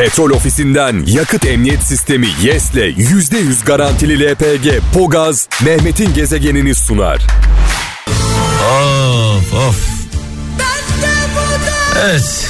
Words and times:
Petrol 0.00 0.30
ofisinden 0.30 1.04
yakıt 1.06 1.46
emniyet 1.46 1.82
sistemi 1.82 2.28
YES'le 2.42 2.74
%100 2.74 3.64
garantili 3.64 4.32
LPG 4.32 4.80
Pogaz 4.94 5.48
Mehmet'in 5.64 6.14
gezegenini 6.14 6.74
sunar. 6.74 7.26
Of 8.70 9.54
of. 9.54 9.76
Evet. 12.04 12.48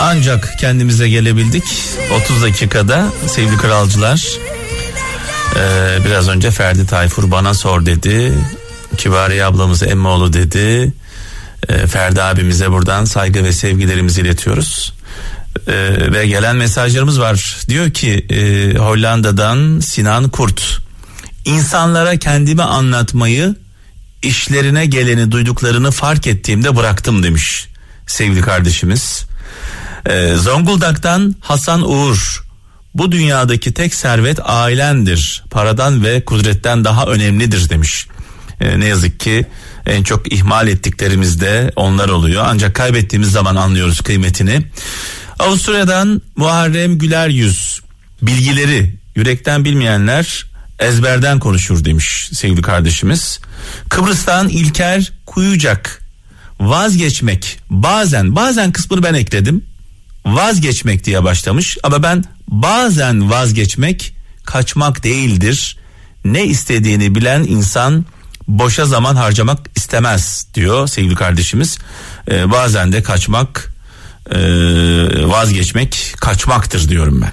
Ancak 0.00 0.54
kendimize 0.60 1.08
gelebildik 1.08 1.64
30 2.24 2.42
dakikada 2.42 3.08
sevgili 3.26 3.56
kralcılar. 3.56 4.28
Ee, 5.56 6.04
biraz 6.04 6.28
önce 6.28 6.50
Ferdi 6.50 6.86
Tayfur 6.86 7.30
bana 7.30 7.54
sor 7.54 7.86
dedi. 7.86 8.32
Kibariye 8.96 9.44
ablamız 9.44 9.82
Emmoğlu 9.82 10.32
dedi. 10.32 10.92
Ee, 11.68 11.86
Ferdi 11.86 12.22
abimize 12.22 12.70
buradan 12.70 13.04
saygı 13.04 13.44
ve 13.44 13.52
sevgilerimizi 13.52 14.20
iletiyoruz. 14.20 14.94
Ee, 15.68 16.12
ve 16.12 16.26
gelen 16.26 16.56
mesajlarımız 16.56 17.20
var. 17.20 17.56
Diyor 17.68 17.90
ki 17.90 18.26
e, 18.30 18.74
Hollanda'dan 18.78 19.80
Sinan 19.80 20.28
Kurt. 20.28 20.78
İnsanlara 21.44 22.16
kendimi 22.16 22.62
anlatmayı 22.62 23.54
işlerine 24.22 24.86
geleni 24.86 25.32
duyduklarını 25.32 25.90
fark 25.90 26.26
ettiğimde 26.26 26.76
bıraktım 26.76 27.22
demiş 27.22 27.68
sevgili 28.08 28.40
kardeşimiz. 28.40 29.24
Ee, 30.06 30.34
Zonguldak'tan 30.36 31.36
Hasan 31.40 31.90
Uğur. 31.90 32.44
Bu 32.94 33.12
dünyadaki 33.12 33.74
tek 33.74 33.94
servet 33.94 34.38
ailendir. 34.44 35.44
Paradan 35.50 36.04
ve 36.04 36.24
kudretten 36.24 36.84
daha 36.84 37.06
önemlidir 37.06 37.70
demiş. 37.70 38.06
Ee, 38.60 38.80
ne 38.80 38.86
yazık 38.86 39.20
ki 39.20 39.46
en 39.86 40.02
çok 40.02 40.32
ihmal 40.32 40.68
ettiklerimizde 40.68 41.72
onlar 41.76 42.08
oluyor. 42.08 42.44
Ancak 42.46 42.74
kaybettiğimiz 42.74 43.30
zaman 43.30 43.56
anlıyoruz 43.56 44.00
kıymetini. 44.00 44.62
Avusturya'dan 45.38 46.22
Muharrem 46.36 46.98
Güler 46.98 47.28
Yüz. 47.28 47.80
Bilgileri 48.22 48.94
yürekten 49.16 49.64
bilmeyenler 49.64 50.46
ezberden 50.78 51.38
konuşur 51.38 51.84
demiş 51.84 52.30
sevgili 52.32 52.62
kardeşimiz. 52.62 53.40
Kıbrıs'tan 53.88 54.48
İlker 54.48 55.12
Kuyucak. 55.26 56.02
Vazgeçmek 56.60 57.58
bazen 57.70 58.36
bazen 58.36 58.72
kısmını 58.72 59.02
ben 59.02 59.14
ekledim. 59.14 59.64
Vazgeçmek 60.26 61.04
diye 61.04 61.24
başlamış 61.24 61.78
ama 61.82 62.02
ben 62.02 62.24
bazen 62.48 63.30
vazgeçmek 63.30 64.14
kaçmak 64.44 65.04
değildir. 65.04 65.76
Ne 66.24 66.44
istediğini 66.44 67.14
bilen 67.14 67.42
insan 67.42 68.04
boşa 68.48 68.84
zaman 68.84 69.16
harcamak 69.16 69.58
istemez 69.76 70.46
diyor 70.54 70.88
sevgili 70.88 71.14
kardeşimiz. 71.14 71.78
Ee, 72.30 72.50
bazen 72.50 72.92
de 72.92 73.02
kaçmak 73.02 73.74
e, 74.30 74.38
vazgeçmek 75.28 76.14
kaçmaktır 76.20 76.88
diyorum 76.88 77.22
ben. 77.22 77.32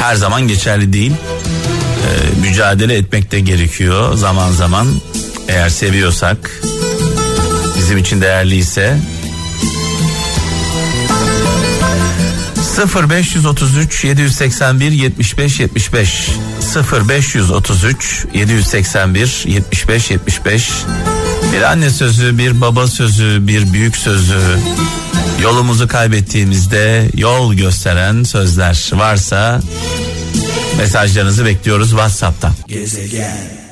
Her 0.00 0.14
zaman 0.14 0.48
geçerli 0.48 0.92
değil. 0.92 1.12
Ee, 1.12 2.40
mücadele 2.40 2.94
etmek 2.96 3.32
de 3.32 3.40
gerekiyor 3.40 4.14
zaman 4.14 4.52
zaman. 4.52 4.86
Eğer 5.48 5.68
seviyorsak 5.68 6.60
bizim 7.78 7.98
için 7.98 8.20
değerliyse 8.20 8.98
0533 12.78 14.04
781 14.04 14.92
75 14.92 15.60
75 15.60 16.30
0533 16.92 18.26
781 18.34 19.44
75 19.46 20.10
75 20.10 20.70
bir 21.52 21.62
anne 21.62 21.90
sözü, 21.90 22.38
bir 22.38 22.60
baba 22.60 22.86
sözü, 22.86 23.46
bir 23.46 23.72
büyük 23.72 23.96
sözü, 23.96 24.40
yolumuzu 25.42 25.88
kaybettiğimizde 25.88 27.10
yol 27.14 27.54
gösteren 27.54 28.22
sözler 28.22 28.90
varsa 28.92 29.60
mesajlarınızı 30.76 31.44
bekliyoruz 31.44 31.90
WhatsApp'tan. 31.90 32.52
Gezegen. 32.68 33.64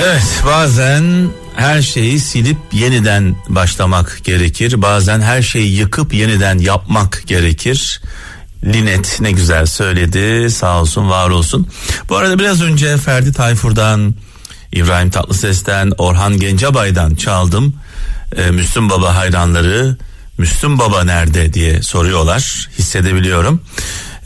Evet 0.00 0.42
bazen 0.46 1.28
her 1.56 1.82
şeyi 1.82 2.20
silip 2.20 2.56
yeniden 2.72 3.36
başlamak 3.48 4.20
gerekir. 4.24 4.82
Bazen 4.82 5.20
her 5.20 5.42
şeyi 5.42 5.76
yıkıp 5.76 6.14
yeniden 6.14 6.58
yapmak 6.58 7.22
gerekir. 7.26 8.00
Linet 8.64 9.20
ne 9.20 9.32
güzel 9.32 9.66
söyledi 9.66 10.50
sağ 10.50 10.80
olsun 10.80 11.10
var 11.10 11.30
olsun. 11.30 11.68
Bu 12.08 12.16
arada 12.16 12.38
biraz 12.38 12.62
önce 12.62 12.96
Ferdi 12.96 13.32
Tayfur'dan, 13.32 14.14
İbrahim 14.72 15.10
Tatlıses'ten, 15.10 15.92
Orhan 15.98 16.40
Gencebay'dan 16.40 17.14
çaldım. 17.14 17.74
Ee, 18.36 18.50
Müslüm 18.50 18.90
Baba 18.90 19.16
hayranları 19.16 19.96
Müslüm 20.38 20.78
Baba 20.78 21.04
nerede 21.04 21.52
diye 21.52 21.82
soruyorlar 21.82 22.68
hissedebiliyorum. 22.78 23.62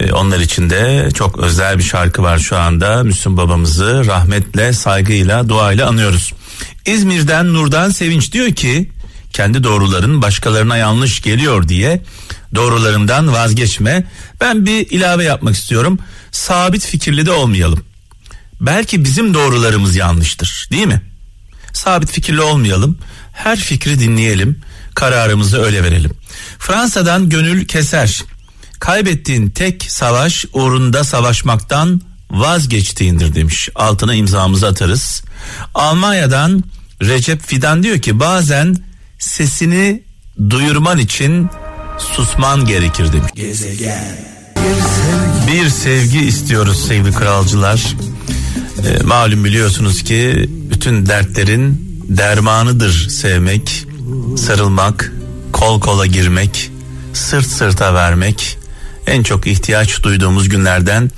Ee, 0.01 0.12
onlar 0.12 0.41
için 0.41 0.71
de 0.71 1.11
çok 1.15 1.39
özel 1.39 1.79
bir 1.79 1.83
şarkı 1.83 2.23
var 2.23 2.39
şu 2.39 2.57
anda. 2.57 3.05
Müslüm 3.05 3.37
babamızı 3.37 4.07
rahmetle, 4.07 4.73
saygıyla, 4.73 5.49
duayla 5.49 5.89
anıyoruz. 5.89 6.33
İzmir'den 6.87 7.55
Nurdan 7.55 7.91
Sevinç 7.91 8.33
diyor 8.33 8.53
ki 8.53 8.91
kendi 9.33 9.65
doğruların 9.65 10.23
başkalarına 10.23 10.77
yanlış 10.77 11.23
geliyor 11.23 11.69
diye 11.69 12.03
doğrularından 12.55 13.33
vazgeçme. 13.33 14.05
Ben 14.41 14.67
bir 14.67 14.91
ilave 14.91 15.25
yapmak 15.25 15.55
istiyorum. 15.55 15.99
Sabit 16.33 16.87
fikirli 16.87 17.27
de 17.27 17.33
olmayalım. 17.33 17.84
Belki 18.61 19.05
bizim 19.05 19.34
doğrularımız 19.34 19.97
yanlıştır, 19.97 20.69
değil 20.73 20.87
mi? 20.87 21.03
Sabit 21.73 22.11
fikirli 22.11 22.41
olmayalım. 22.41 22.99
Her 23.33 23.59
fikri 23.59 24.01
dinleyelim. 24.01 24.61
Kararımızı 24.95 25.63
öyle 25.63 25.84
verelim. 25.84 26.13
Fransa'dan 26.59 27.28
Gönül 27.28 27.67
Keser 27.67 28.25
kaybettiğin 28.78 29.50
tek 29.50 29.82
savaş 29.88 30.44
uğrunda 30.53 31.04
savaşmaktan 31.04 32.00
vazgeçtiğindir 32.31 33.34
demiş. 33.34 33.69
Altına 33.75 34.14
imzamızı 34.14 34.66
atarız. 34.66 35.22
Almanya'dan 35.75 36.64
Recep 37.03 37.47
Fidan 37.47 37.82
diyor 37.82 37.98
ki 37.98 38.20
bazen 38.20 38.76
sesini 39.19 40.03
duyurman 40.50 40.98
için 40.98 41.48
susman 41.98 42.65
gerekir 42.65 43.12
demiş. 43.12 43.32
Gezegen. 43.34 44.19
Bir 45.47 45.69
sevgi 45.69 46.19
istiyoruz 46.19 46.86
sevgili 46.86 47.12
kralcılar. 47.12 47.97
E, 48.86 49.03
malum 49.03 49.44
biliyorsunuz 49.44 50.03
ki 50.03 50.50
bütün 50.70 51.06
dertlerin 51.06 51.86
dermanıdır 52.09 53.09
sevmek, 53.09 53.86
sarılmak, 54.38 55.12
kol 55.53 55.81
kola 55.81 56.06
girmek, 56.06 56.70
sırt 57.12 57.47
sırta 57.47 57.94
vermek, 57.94 58.56
en 59.06 59.22
çok 59.22 59.47
ihtiyaç 59.47 60.03
duyduğumuz 60.03 60.49
günlerden 60.49 61.11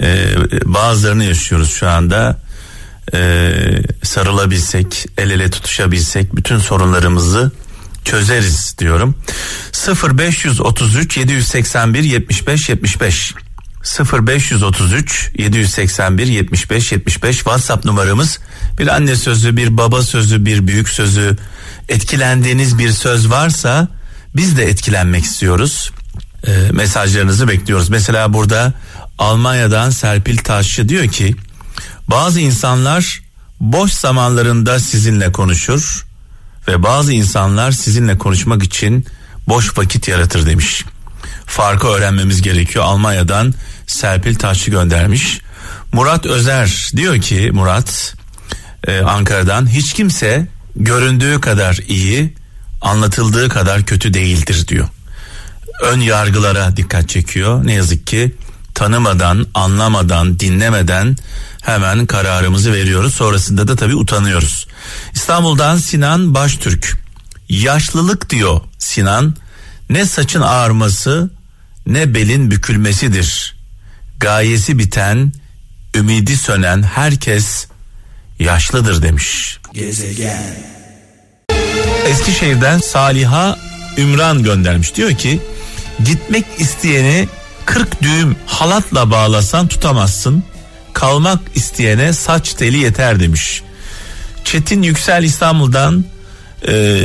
e, 0.00 0.26
bazılarını 0.64 1.24
yaşıyoruz 1.24 1.70
şu 1.70 1.88
anda. 1.88 2.38
E, 3.14 3.50
sarılabilsek, 4.02 5.06
el 5.18 5.30
ele 5.30 5.50
tutuşabilsek 5.50 6.36
bütün 6.36 6.58
sorunlarımızı 6.58 7.50
çözeriz 8.04 8.74
diyorum. 8.78 9.14
0533 10.18 11.16
781 11.16 12.04
75 12.04 12.68
75 12.68 13.34
0533 14.12 15.30
781 15.38 16.26
75 16.26 16.92
75 16.92 17.36
WhatsApp 17.36 17.84
numaramız. 17.84 18.38
Bir 18.78 18.88
anne 18.88 19.16
sözü, 19.16 19.56
bir 19.56 19.76
baba 19.76 20.02
sözü, 20.02 20.44
bir 20.44 20.66
büyük 20.66 20.88
sözü, 20.88 21.36
etkilendiğiniz 21.88 22.78
bir 22.78 22.90
söz 22.90 23.30
varsa 23.30 23.88
biz 24.36 24.56
de 24.56 24.64
etkilenmek 24.64 25.24
istiyoruz 25.24 25.92
e, 26.48 26.72
mesajlarınızı 26.72 27.48
bekliyoruz. 27.48 27.88
Mesela 27.88 28.32
burada 28.32 28.72
Almanya'dan 29.18 29.90
Serpil 29.90 30.36
Taşçı 30.36 30.88
diyor 30.88 31.08
ki 31.08 31.36
bazı 32.10 32.40
insanlar 32.40 33.20
boş 33.60 33.92
zamanlarında 33.92 34.78
sizinle 34.78 35.32
konuşur 35.32 36.06
ve 36.68 36.82
bazı 36.82 37.12
insanlar 37.12 37.72
sizinle 37.72 38.18
konuşmak 38.18 38.62
için 38.62 39.06
boş 39.48 39.78
vakit 39.78 40.08
yaratır 40.08 40.46
demiş. 40.46 40.84
Farkı 41.46 41.86
öğrenmemiz 41.86 42.42
gerekiyor. 42.42 42.84
Almanya'dan 42.84 43.54
Serpil 43.86 44.34
Taşçı 44.34 44.70
göndermiş. 44.70 45.40
Murat 45.92 46.26
Özer 46.26 46.90
diyor 46.96 47.20
ki 47.20 47.50
Murat 47.52 48.14
e, 48.86 49.00
Ankara'dan 49.00 49.70
hiç 49.70 49.92
kimse 49.92 50.46
göründüğü 50.76 51.40
kadar 51.40 51.78
iyi 51.88 52.34
anlatıldığı 52.80 53.48
kadar 53.48 53.84
kötü 53.84 54.14
değildir 54.14 54.68
diyor 54.68 54.88
ön 55.80 56.00
yargılara 56.00 56.76
dikkat 56.76 57.08
çekiyor. 57.08 57.66
Ne 57.66 57.72
yazık 57.72 58.06
ki 58.06 58.34
tanımadan, 58.74 59.46
anlamadan, 59.54 60.38
dinlemeden 60.38 61.16
hemen 61.62 62.06
kararımızı 62.06 62.72
veriyoruz. 62.72 63.14
Sonrasında 63.14 63.68
da 63.68 63.76
tabii 63.76 63.94
utanıyoruz. 63.94 64.66
İstanbul'dan 65.14 65.76
Sinan 65.76 66.34
Baştürk. 66.34 66.98
Yaşlılık 67.48 68.30
diyor 68.30 68.60
Sinan. 68.78 69.34
Ne 69.90 70.06
saçın 70.06 70.40
ağarması 70.40 71.30
ne 71.86 72.14
belin 72.14 72.50
bükülmesidir. 72.50 73.56
Gayesi 74.20 74.78
biten, 74.78 75.32
ümidi 75.94 76.36
sönen 76.36 76.82
herkes 76.82 77.66
yaşlıdır 78.38 79.02
demiş. 79.02 79.58
Gezegen. 79.72 80.42
Eskişehir'den 82.06 82.78
Saliha 82.78 83.58
Ümran 83.98 84.42
göndermiş. 84.42 84.94
Diyor 84.94 85.10
ki 85.10 85.40
gitmek 86.04 86.44
isteyeni 86.58 87.28
40 87.64 88.02
düğüm 88.02 88.36
halatla 88.46 89.10
bağlasan 89.10 89.68
tutamazsın. 89.68 90.42
Kalmak 90.92 91.40
isteyene 91.54 92.12
saç 92.12 92.54
teli 92.54 92.78
yeter 92.78 93.20
demiş. 93.20 93.62
Çetin 94.44 94.82
Yüksel 94.82 95.22
İstanbul'dan 95.22 96.04
e, 96.68 97.02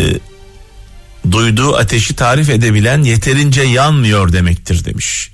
duyduğu 1.31 1.75
ateşi 1.75 2.16
tarif 2.16 2.50
edebilen 2.50 3.04
yeterince 3.04 3.62
yanmıyor 3.62 4.34
demektir 4.34 4.86
demiş. 4.86 5.30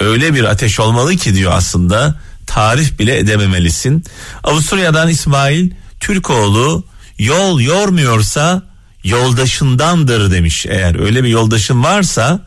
Öyle 0.00 0.34
bir 0.34 0.44
ateş 0.44 0.80
olmalı 0.80 1.16
ki 1.16 1.34
diyor 1.34 1.52
aslında 1.54 2.20
tarif 2.46 2.98
bile 2.98 3.18
edememelisin. 3.18 4.04
Avusturya'dan 4.44 5.08
İsmail 5.08 5.70
Türkoğlu 6.00 6.84
yol 7.18 7.60
yormuyorsa 7.60 8.62
yoldaşındandır 9.04 10.30
demiş. 10.30 10.66
Eğer 10.66 11.00
öyle 11.00 11.24
bir 11.24 11.28
yoldaşın 11.28 11.84
varsa 11.84 12.40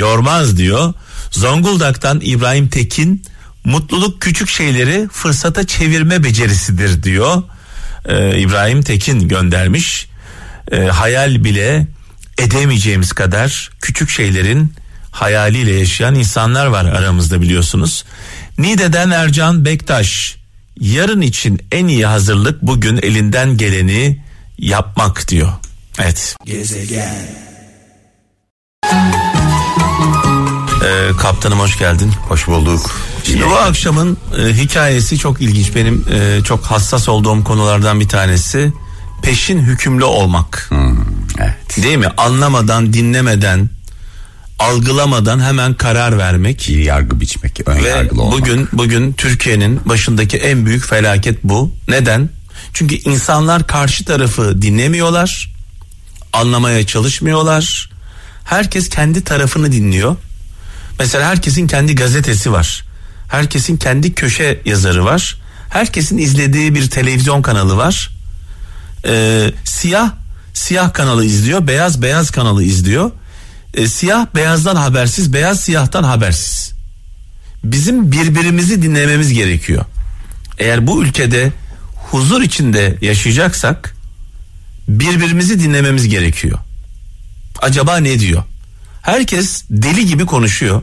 yormaz 0.00 0.56
diyor. 0.56 0.94
Zonguldak'tan 1.30 2.20
İbrahim 2.22 2.68
Tekin 2.68 3.24
mutluluk 3.64 4.20
küçük 4.20 4.48
şeyleri 4.48 5.08
fırsata 5.12 5.66
çevirme 5.66 6.24
becerisidir 6.24 7.02
diyor. 7.02 7.42
Ee, 8.08 8.40
İbrahim 8.40 8.82
Tekin 8.82 9.28
göndermiş. 9.28 10.08
Ee, 10.72 10.80
hayal 10.84 11.44
bile 11.44 11.86
edemeyeceğimiz 12.38 13.12
kadar 13.12 13.70
küçük 13.80 14.10
şeylerin 14.10 14.74
hayaliyle 15.10 15.72
yaşayan 15.72 16.14
insanlar 16.14 16.66
var 16.66 16.84
aramızda 16.84 17.42
biliyorsunuz. 17.42 18.04
Nide'den 18.58 19.10
Ercan 19.10 19.64
Bektaş 19.64 20.36
yarın 20.80 21.20
için 21.20 21.60
en 21.72 21.86
iyi 21.86 22.06
hazırlık 22.06 22.62
bugün 22.62 22.96
elinden 22.96 23.56
geleni 23.56 24.22
yapmak 24.58 25.28
diyor. 25.28 25.52
Evet. 25.98 26.36
Gezegen. 26.44 27.14
Ee, 30.84 31.10
kaptanım 31.18 31.58
hoş 31.60 31.78
geldin. 31.78 32.12
Hoş 32.28 32.46
bulduk. 32.46 32.90
Şimdi 33.24 33.46
bu 33.46 33.56
akşamın 33.56 34.16
e, 34.38 34.52
hikayesi 34.52 35.18
çok 35.18 35.40
ilginç. 35.40 35.74
Benim 35.74 36.04
e, 36.12 36.44
çok 36.44 36.64
hassas 36.64 37.08
olduğum 37.08 37.44
konulardan 37.44 38.00
bir 38.00 38.08
tanesi 38.08 38.72
peşin 39.22 39.58
hükümlü 39.60 40.04
olmak. 40.04 40.66
Hmm, 40.68 40.96
evet. 41.38 41.82
Değil 41.82 41.98
mi? 41.98 42.08
Anlamadan, 42.16 42.92
dinlemeden, 42.92 43.70
algılamadan 44.58 45.40
hemen 45.40 45.74
karar 45.74 46.18
vermek. 46.18 46.66
Bir 46.68 46.78
yargı 46.78 47.20
biçmek, 47.20 47.60
ön 47.68 47.84
Ve 47.84 47.88
yargılı 47.88 48.22
olmak. 48.22 48.38
bugün 48.38 48.68
bugün 48.72 49.12
Türkiye'nin 49.12 49.80
başındaki 49.84 50.36
en 50.36 50.66
büyük 50.66 50.84
felaket 50.86 51.44
bu. 51.44 51.72
Neden? 51.88 52.30
Çünkü 52.74 52.94
insanlar 52.94 53.66
karşı 53.66 54.04
tarafı 54.04 54.62
dinlemiyorlar. 54.62 55.50
Anlamaya 56.32 56.86
çalışmıyorlar. 56.86 57.90
Herkes 58.44 58.88
kendi 58.88 59.24
tarafını 59.24 59.72
dinliyor. 59.72 60.16
Mesela 61.00 61.28
herkesin 61.28 61.66
kendi 61.66 61.94
gazetesi 61.94 62.52
var. 62.52 62.84
Herkesin 63.28 63.76
kendi 63.76 64.14
köşe 64.14 64.60
yazarı 64.64 65.04
var. 65.04 65.36
Herkesin 65.70 66.18
izlediği 66.18 66.74
bir 66.74 66.90
televizyon 66.90 67.42
kanalı 67.42 67.76
var. 67.76 68.10
Ee, 69.06 69.50
siyah 69.64 70.12
siyah 70.54 70.92
kanalı 70.92 71.24
izliyor, 71.24 71.66
beyaz 71.66 72.02
beyaz 72.02 72.30
kanalı 72.30 72.62
izliyor. 72.62 73.10
Ee, 73.74 73.86
siyah 73.86 74.26
beyazdan 74.34 74.76
habersiz, 74.76 75.32
beyaz 75.32 75.60
siyahtan 75.60 76.04
habersiz. 76.04 76.72
Bizim 77.64 78.12
birbirimizi 78.12 78.82
dinlememiz 78.82 79.32
gerekiyor. 79.32 79.84
Eğer 80.58 80.86
bu 80.86 81.04
ülkede 81.04 81.52
huzur 81.94 82.42
içinde 82.42 82.98
yaşayacaksak 83.00 83.94
birbirimizi 84.88 85.60
dinlememiz 85.60 86.08
gerekiyor. 86.08 86.58
Acaba 87.62 87.96
ne 87.96 88.20
diyor? 88.20 88.42
Herkes 89.10 89.64
deli 89.70 90.06
gibi 90.06 90.26
konuşuyor. 90.26 90.82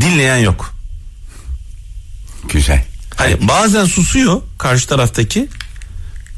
Dinleyen 0.00 0.36
yok. 0.36 0.74
Güzel. 2.52 2.84
Hani 3.16 3.48
bazen 3.48 3.84
susuyor 3.84 4.42
karşı 4.58 4.88
taraftaki. 4.88 5.48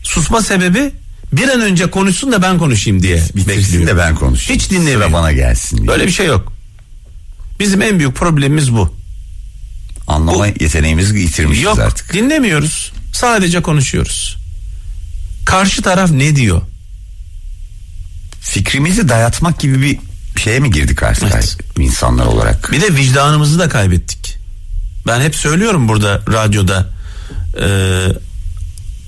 Susma 0.03 0.43
sebebi 0.43 0.91
bir 1.33 1.49
an 1.49 1.61
önce 1.61 1.91
konuşsun 1.91 2.33
da 2.33 2.43
ben 2.43 2.59
konuşayım 2.59 3.03
diye 3.03 3.17
Bitirsin 3.37 3.49
bekliyor. 3.49 3.87
de 3.87 3.97
ben 3.97 4.15
konuşayım. 4.15 4.61
Hiç 4.61 4.71
dinlemiyor. 4.71 5.01
Sıra 5.03 5.13
bana 5.13 5.33
gelsin 5.33 5.77
diye. 5.77 5.89
Böyle 5.89 6.07
bir 6.07 6.13
şey 6.13 6.27
yok. 6.27 6.53
Bizim 7.61 7.83
en 7.83 7.99
büyük 7.99 8.17
problemimiz 8.17 8.73
bu. 8.75 8.97
Anlama 10.07 10.47
yeteneğimizi 10.47 11.19
yitirmişiz 11.19 11.65
Yok 11.65 11.79
artık. 11.79 12.13
dinlemiyoruz. 12.13 12.93
Sadece 13.13 13.63
konuşuyoruz. 13.63 14.37
Karşı 15.45 15.83
taraf 15.83 16.11
ne 16.11 16.37
diyor? 16.37 16.63
Fikrimizi 18.41 19.09
dayatmak 19.09 19.61
gibi 19.61 19.83
bir 19.83 19.99
şeye 20.39 20.61
mi 20.61 20.71
girdik 20.71 21.03
artık 21.03 21.29
Evet. 21.35 21.57
insanlar 21.79 22.27
olarak? 22.27 22.73
Bir 22.73 22.81
de 22.81 22.97
vicdanımızı 22.97 23.59
da 23.59 23.69
kaybettik. 23.69 24.39
Ben 25.07 25.21
hep 25.21 25.37
söylüyorum 25.37 25.89
burada 25.89 26.23
radyoda. 26.33 26.87
Ee, 27.63 28.09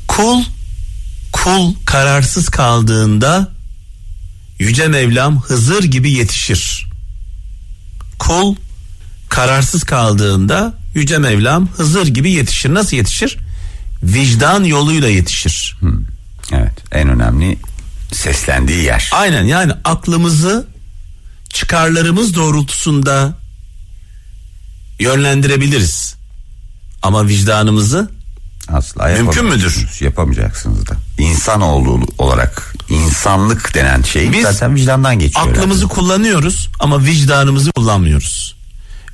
kul 0.09 0.43
kul 1.32 1.75
kararsız 1.87 2.49
kaldığında 2.49 3.49
yüce 4.59 4.88
Mevlam 4.88 5.43
Hızır 5.43 5.85
gibi 5.85 6.11
yetişir. 6.12 6.87
Kul 8.19 8.56
kararsız 9.29 9.85
kaldığında 9.85 10.75
yüce 10.94 11.19
Mevlam 11.19 11.69
Hızır 11.69 12.06
gibi 12.06 12.31
yetişir. 12.31 12.75
Nasıl 12.75 12.97
yetişir? 12.97 13.38
Vicdan 14.03 14.65
yoluyla 14.65 15.09
yetişir. 15.09 15.77
Evet 16.53 16.73
en 16.93 17.09
önemli 17.09 17.59
seslendiği 18.12 18.82
yer. 18.85 19.11
Aynen 19.12 19.44
yani 19.44 19.73
aklımızı 19.85 20.67
çıkarlarımız 21.52 22.35
doğrultusunda 22.35 23.35
yönlendirebiliriz. 24.99 26.14
Ama 27.02 27.29
vicdanımızı 27.29 28.11
Asla 28.69 29.06
Mümkün 29.08 29.44
müdür? 29.44 30.00
Yapamayacaksınız 30.00 30.87
da. 30.87 30.97
İnsanoğlu 31.19 32.06
olarak 32.19 32.75
insanlık 32.88 33.75
denen 33.75 34.02
şey 34.02 34.32
Biz 34.32 34.43
zaten 34.43 34.75
vicdandan 34.75 35.19
geçiyor. 35.19 35.49
aklımızı 35.49 35.85
herhalde. 35.85 35.94
kullanıyoruz 35.94 36.69
ama 36.81 37.05
vicdanımızı 37.05 37.73
kullanmıyoruz. 37.73 38.56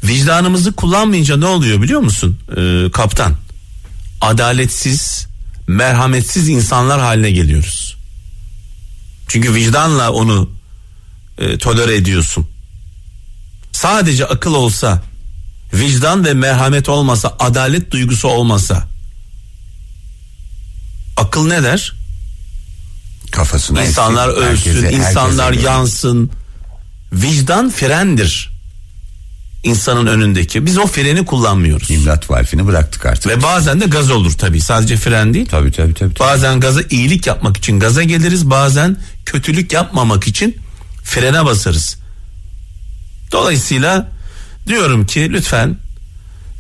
Vicdanımızı 0.05 0.73
kullanmayınca 0.73 1.37
ne 1.37 1.47
oluyor 1.47 1.83
biliyor 1.83 2.01
musun 2.01 2.39
ee, 2.57 2.91
kaptan? 2.93 3.35
Adaletsiz, 4.21 5.27
merhametsiz 5.69 6.49
insanlar 6.49 7.01
haline 7.01 7.31
geliyoruz. 7.31 7.97
Çünkü 9.29 9.55
vicdanla 9.55 10.13
onu 10.13 10.51
e, 11.39 11.59
tolere 11.59 11.97
ediyorsun. 11.97 12.47
Sadece 13.73 14.27
akıl 14.27 14.55
olsa, 14.55 15.03
vicdan 15.75 16.25
ve 16.25 16.35
merhamet 16.35 16.89
olmasa, 16.89 17.37
adalet 17.39 17.91
duygusu 17.91 18.29
olmasa 18.29 18.89
akıl 21.17 21.47
ne 21.47 21.63
der? 21.63 21.93
Kafasına 23.33 23.85
İnsanlar 23.85 24.29
esip 24.29 24.39
ölsün, 24.43 24.71
herkese- 24.73 24.93
insanlar 24.93 25.47
herkese 25.47 25.67
yansın. 25.67 26.31
Vicdan 27.13 27.71
frendir. 27.71 28.57
insanın 29.63 30.07
önündeki. 30.07 30.67
Biz 30.67 30.79
o 30.79 30.87
freni 30.87 31.25
kullanmıyoruz. 31.25 31.91
İmdat 31.91 32.31
valfini 32.31 32.67
bıraktık 32.67 33.07
artık. 33.07 33.27
Ve 33.27 33.43
bazen 33.43 33.81
de 33.81 33.87
gaz 33.87 34.11
olur 34.11 34.33
tabii. 34.33 34.61
Sadece 34.61 34.97
fren 34.97 35.35
değil. 35.35 35.47
Tabii 35.47 35.73
tabii 35.73 35.95
tabii. 35.95 36.15
tabii. 36.15 36.29
Bazen 36.29 36.61
gaza 36.61 36.81
iyilik 36.91 37.27
yapmak 37.27 37.57
için 37.57 37.81
gaza 37.81 38.03
geliriz. 38.03 38.51
Bazen 38.51 38.97
kötülük 39.25 39.73
yapmamak 39.73 40.29
için 40.29 40.57
frene 41.07 41.45
basarız. 41.45 41.97
Dolayısıyla 43.33 44.09
diyorum 44.67 45.07
ki 45.07 45.33
lütfen 45.33 45.77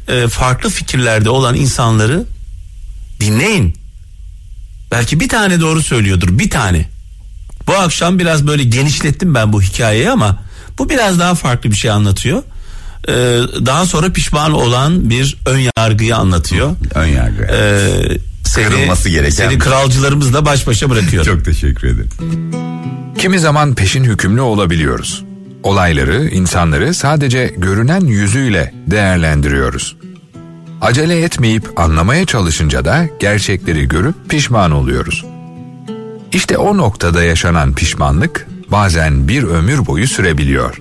e, 0.08 0.28
farklı 0.28 0.70
fikirlerde 0.70 1.30
olan 1.30 1.54
insanları 1.54 2.24
dinleyin. 3.20 3.76
Belki 4.90 5.20
bir 5.20 5.28
tane 5.28 5.60
doğru 5.60 5.82
söylüyordur 5.82 6.38
bir 6.38 6.50
tane. 6.50 6.88
Bu 7.66 7.74
akşam 7.74 8.18
biraz 8.18 8.46
böyle 8.46 8.64
genişlettim 8.64 9.34
ben 9.34 9.52
bu 9.52 9.62
hikayeyi 9.62 10.10
ama 10.10 10.42
bu 10.78 10.90
biraz 10.90 11.18
daha 11.18 11.34
farklı 11.34 11.70
bir 11.70 11.76
şey 11.76 11.90
anlatıyor. 11.90 12.42
Ee, 13.08 13.12
daha 13.66 13.86
sonra 13.86 14.12
pişman 14.12 14.52
olan 14.52 15.10
bir 15.10 15.36
ön 15.46 15.70
yargıyı 15.78 16.16
anlatıyor. 16.16 16.76
Ön 16.94 17.06
yargı. 17.06 17.42
Ee, 17.42 18.18
seni, 18.48 18.64
Kırılması 18.66 19.08
gereken 19.08 19.30
seni 19.30 19.50
şey. 19.50 19.58
kralcılarımızla 19.58 20.44
baş 20.44 20.66
başa 20.66 20.90
bırakıyorum. 20.90 21.32
Çok 21.34 21.44
teşekkür 21.44 21.88
ederim. 21.88 22.10
Kimi 23.18 23.38
zaman 23.38 23.74
peşin 23.74 24.04
hükümlü 24.04 24.40
olabiliyoruz. 24.40 25.24
Olayları, 25.62 26.28
insanları 26.28 26.94
sadece 26.94 27.54
görünen 27.56 28.00
yüzüyle 28.00 28.74
değerlendiriyoruz. 28.86 29.96
Acele 30.80 31.22
etmeyip 31.22 31.80
anlamaya 31.80 32.26
çalışınca 32.26 32.84
da 32.84 33.08
gerçekleri 33.20 33.88
görüp 33.88 34.14
pişman 34.28 34.70
oluyoruz. 34.70 35.24
İşte 36.32 36.58
o 36.58 36.76
noktada 36.76 37.22
yaşanan 37.22 37.74
pişmanlık 37.74 38.46
bazen 38.70 39.28
bir 39.28 39.42
ömür 39.42 39.86
boyu 39.86 40.08
sürebiliyor. 40.08 40.80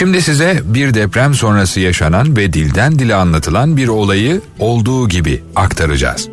Şimdi 0.00 0.22
size 0.22 0.60
bir 0.64 0.94
deprem 0.94 1.34
sonrası 1.34 1.80
yaşanan 1.80 2.36
ve 2.36 2.52
dilden 2.52 2.98
dile 2.98 3.14
anlatılan 3.14 3.76
bir 3.76 3.88
olayı 3.88 4.40
olduğu 4.58 5.08
gibi 5.08 5.42
aktaracağız. 5.56 6.28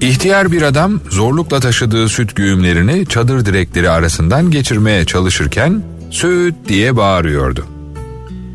İhtiyar 0.00 0.52
bir 0.52 0.62
adam 0.62 1.00
zorlukla 1.10 1.60
taşıdığı 1.60 2.08
süt 2.08 2.36
güğümlerini 2.36 3.06
çadır 3.06 3.46
direkleri 3.46 3.90
arasından 3.90 4.50
geçirmeye 4.50 5.04
çalışırken 5.04 5.82
süt 6.10 6.54
diye 6.68 6.96
bağırıyordu. 6.96 7.66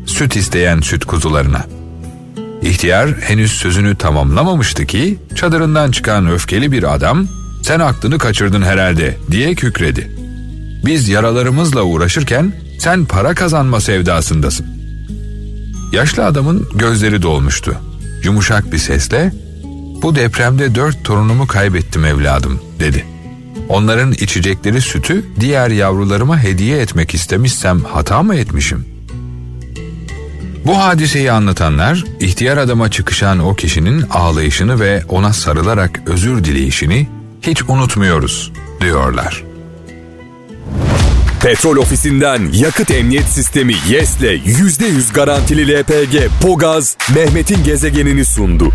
Süt 0.06 0.36
isteyen 0.36 0.80
süt 0.80 1.04
kuzularına. 1.04 1.64
İhtiyar 2.62 3.10
henüz 3.20 3.52
sözünü 3.52 3.96
tamamlamamıştı 3.96 4.86
ki 4.86 5.18
çadırından 5.34 5.90
çıkan 5.90 6.30
öfkeli 6.30 6.72
bir 6.72 6.94
adam 6.94 7.26
sen 7.62 7.80
aklını 7.80 8.18
kaçırdın 8.18 8.62
herhalde 8.62 9.16
diye 9.30 9.54
kükredi. 9.54 10.16
Biz 10.86 11.08
yaralarımızla 11.08 11.82
uğraşırken 11.82 12.65
sen 12.78 13.04
para 13.04 13.34
kazanma 13.34 13.80
sevdasındasın. 13.80 14.66
Yaşlı 15.92 16.24
adamın 16.24 16.68
gözleri 16.74 17.22
dolmuştu. 17.22 17.76
Yumuşak 18.24 18.72
bir 18.72 18.78
sesle 18.78 19.32
bu 20.02 20.14
depremde 20.14 20.74
dört 20.74 21.04
torunumu 21.04 21.46
kaybettim 21.46 22.04
evladım 22.04 22.60
dedi. 22.80 23.04
Onların 23.68 24.12
içecekleri 24.12 24.80
sütü 24.80 25.24
diğer 25.40 25.70
yavrularıma 25.70 26.38
hediye 26.42 26.80
etmek 26.80 27.14
istemişsem 27.14 27.80
hata 27.80 28.22
mı 28.22 28.34
etmişim? 28.34 28.84
Bu 30.66 30.78
hadiseyi 30.78 31.32
anlatanlar 31.32 32.04
ihtiyar 32.20 32.56
adama 32.56 32.90
çıkışan 32.90 33.38
o 33.38 33.54
kişinin 33.54 34.04
ağlayışını 34.10 34.80
ve 34.80 35.02
ona 35.08 35.32
sarılarak 35.32 36.02
özür 36.06 36.44
dileyişini 36.44 37.08
hiç 37.42 37.62
unutmuyoruz 37.62 38.52
diyorlar. 38.80 39.45
Petrol 41.46 41.76
ofisinden 41.76 42.48
yakıt 42.52 42.90
emniyet 42.90 43.24
sistemi 43.24 43.74
YES'le 43.88 44.22
%100 44.22 45.14
garantili 45.14 45.80
LPG 45.80 46.28
Pogaz 46.42 46.96
Mehmet'in 47.14 47.64
gezegenini 47.64 48.24
sundu. 48.24 48.72